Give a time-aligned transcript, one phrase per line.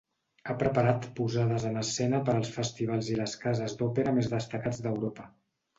[0.47, 5.33] Ha preparat posades en escena per als festivals i les cases d'òpera més destacats d'Europa.